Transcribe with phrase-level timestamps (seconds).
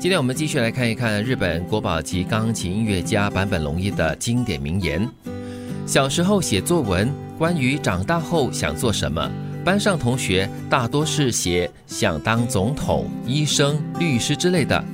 [0.00, 5.08] 今天我们继续来看一看日本国宝级钢琴音乐家坂本龙一的经典名言：
[5.88, 9.28] 小时候写作文，关于长大后想做什么，
[9.64, 14.84] 班上同学大多是写想当总统、医生、律师之类的，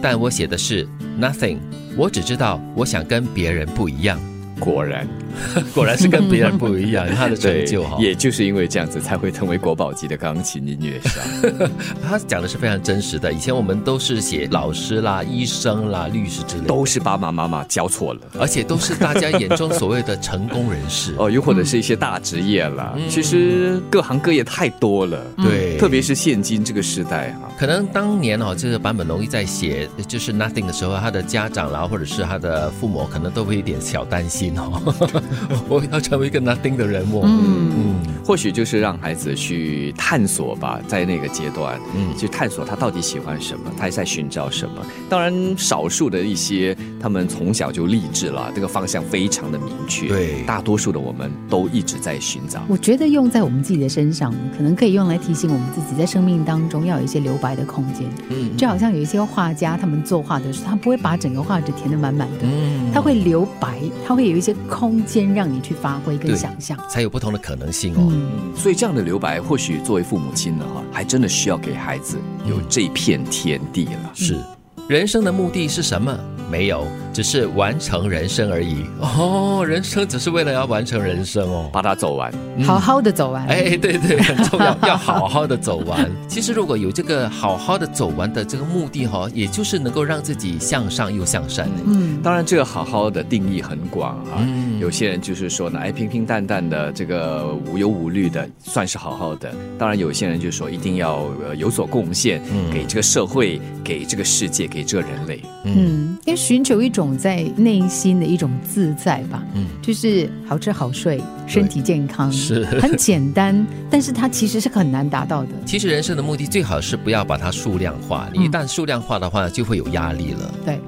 [0.00, 0.88] 但我写的是
[1.20, 1.58] nothing，
[1.94, 4.18] 我只知道我想跟别人不一样。
[4.58, 5.06] 果然，
[5.74, 11.68] 果然是跟别人不一样，他的成 就哈，也就是因为这样子才会成为国宝级的钢琴音乐家。
[12.02, 13.32] 他讲的是非常真实的。
[13.32, 22.96] 以前我们都是写老师啦、医生啦、律师之类，都是爸爸妈妈教错了，而且都是大家眼中所谓的成功人士哦，又或者是一些大职业了。
[23.08, 27.50] 其实各行各业太多了，对，特别是现今这个时代哈。
[27.58, 34.43] 可能当年哦，这个版本容易在写就是 nothing 的时候，他的家长啦，或者是他的父母，可能都会有点小担心。
[35.68, 37.72] 我要成为一个 nothing 的人物，嗯。
[37.76, 44.84] 嗯，或许就是让孩子去探索吧，在那个阶段，嗯，去探索他到底喜欢什么，他在寻找什么。
[45.08, 50.08] 当然，少数的一些他们从小就立志了，这个方向非常的明确。
[50.08, 52.62] 对，大多数的我们都一直在寻找。
[52.66, 58.08] 我觉得用在我们自己的身上，可能可以用来提醒我们自己，在生命当中要有一些留白的空间。
[58.30, 64.54] 嗯，就好像有一些画家，他们作画的时候，他不会把整个画纸填得满满的，嗯，他会留白，他会有一些。
[64.66, 68.12] 空间让你去发挥跟想象，才有不同的可能性哦。
[68.56, 72.16] 所以这样的留白，或许作为父母亲的话，还真的需要给孩子
[72.48, 74.10] 有这片天地了。
[74.14, 74.40] 是，
[74.88, 76.16] 人生的目的是什么？
[76.50, 79.64] 没有，只是完成人生而已哦。
[79.66, 82.30] 人生只是为了要完成人生哦，把它走完，
[82.64, 83.46] 好好的走完。
[83.46, 86.10] 哎，对对，很重要， 要好好的走完。
[86.28, 91.68] 其实如果有这个好好的走完的这个目的哈，也就是能够让自己向上又向善。
[91.86, 94.38] 嗯，当然这个好好的定义很广啊。
[94.38, 99.50] 嗯，有些人就是说呢，哎，平平淡淡的这个无忧无虑的算是好好的。
[99.78, 101.24] 当然有些人就说一定要
[101.56, 105.40] 有所贡献，给这个社会，给这个世界，给这个人类。
[105.62, 106.18] 嗯。
[106.24, 115.48] 要寻求一种在内心的一种自在吧，嗯，就是好吃好睡，身体健康，是很简单，但是它其实是很难达到的。
[115.66, 120.54] 其实人生的目的最好是不要把它数量化，你一旦数量化的话，就会有压力了。
[120.64, 120.78] 对，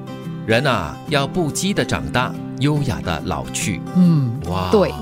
[0.46, 3.80] 人啊，要不羁的长大，优雅的老去。
[3.96, 4.92] 嗯，哇，对。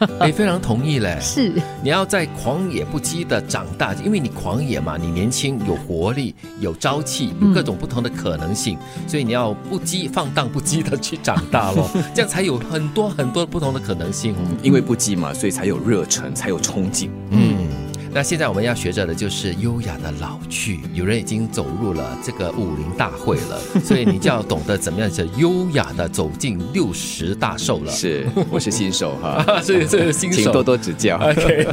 [0.18, 1.18] 哎，非常同意嘞！
[1.20, 1.52] 是，
[1.82, 14.34] 你要在狂野不羁的长大，因为你狂野嘛，你年轻有活力，有朝气，有各种不同的可能性，所以你要不羁放荡不羁的去长大咯， 这样才有很多很多不同的可能性。
[14.62, 17.10] 因为不羁嘛，所以才有热忱，才有冲劲。
[17.30, 17.69] 嗯。
[18.12, 20.80] 那现在我们要学着的就是优雅的老去。
[20.92, 27.92] 有人已经走入了这个武林大会了， 所以你就要懂得怎么样子优雅的走进六十大寿了。
[27.92, 31.16] 是，我是新手哈， 是是新手，请多多指教。
[31.22, 31.68] OK，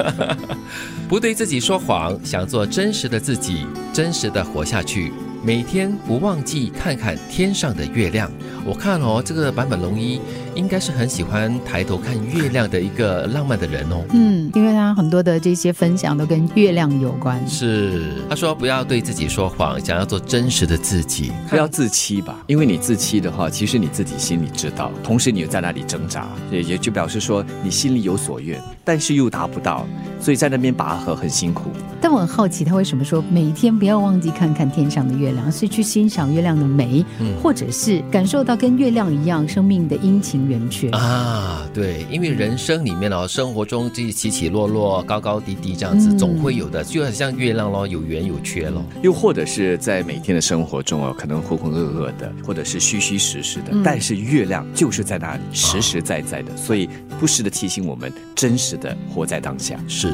[1.10, 5.12] 不对自己说谎，想做真实的自己，真实的活下去。
[5.44, 8.30] 每天不忘记看看天上的月亮。
[8.66, 10.20] 我看哦，这个版本龙一
[10.58, 14.04] 应该是很喜欢抬头看月亮的一个浪漫的人哦。
[14.12, 17.48] 嗯，因为他很多的这些分享都跟月亮有关。
[17.48, 22.44] 是，他说不要对自己说谎，想要做真实的自己，不要自欺吧。
[22.48, 29.86] 因为你自欺的话，其实你自己心里知道，同时你又在那里挣扎，也也就表示说你心里有所愿，但是又达不到，
[30.20, 31.70] 所以在那边拔河很辛苦。
[32.02, 37.06] 但我很好奇，他为什么说每天不要忘记看看天上的月亮，是去欣赏月亮的美，
[37.42, 41.68] 或者是感受到跟月亮一样生命的阴晴圆缺啊？
[41.74, 48.84] 对，因为人生里面哦，生活中这些起起落落、高高低低这样子，总会有的，就很像月亮咯，有圆有缺咯。
[49.02, 59.78] 又或者是在每天的生活中哦，可能浑浑噩噩的，或者是虚虚实实的，但是月亮就是在那里，实实在在的，所以不时的提醒我们，真实的活在当下。
[59.88, 60.14] 是。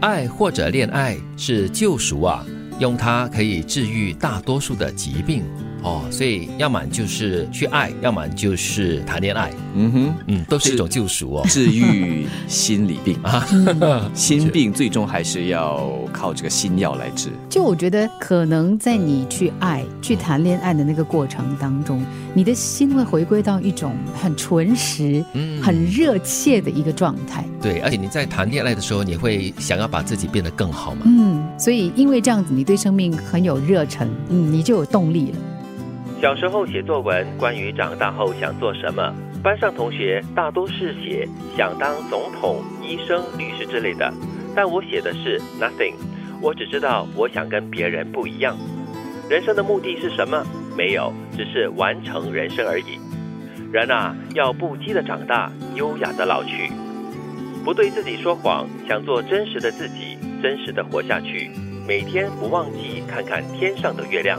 [0.00, 2.42] 爱或者恋爱是救赎啊，
[2.78, 5.42] 用它可以治愈大多数的疾病。
[5.82, 9.50] 哦，所以要么就是去爱，要么就是谈恋爱。
[9.74, 13.46] 嗯哼，嗯，都是一种救赎哦，治愈心理病啊，
[14.14, 17.30] 心病最终还是要靠这个心药来治。
[17.48, 27.44] 就我觉得，可能在你去爱、去谈恋爱的那个过程当中，你的心会回归到一种很纯实、嗯，很热切的一个状态。
[27.62, 31.02] 对，而且你在谈恋爱的时候，你会想要把自己变得更好嘛？
[31.04, 35.38] 嗯，所以因为这样子，你对生命很有热忱，嗯，你就有动力了。
[36.20, 39.10] 小时候写作文，关于长大后想做什么，
[39.42, 41.26] 班上同学大多是写
[41.56, 44.12] 想当总统、医生、律师之类的，
[44.54, 45.94] 但我写的是 nothing，
[46.42, 48.54] 我只知道我想跟别人不一样。
[49.30, 50.44] 人生的目的是什么？
[50.76, 52.98] 没有，只是完成人生而已。
[53.72, 56.70] 人啊，要不羁的长大，优雅的老去，
[57.64, 61.50] 不对自己说谎，想做真实的自己，真实的活下去。
[61.88, 64.38] 每天不忘记看看天上的月亮。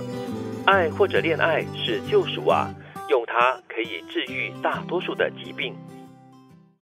[0.66, 2.74] 爱或者恋爱是救赎啊，
[3.10, 5.76] 用它可以治愈大多数的疾病。